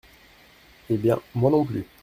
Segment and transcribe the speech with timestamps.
[0.89, 1.85] Eh bien, moi non plus!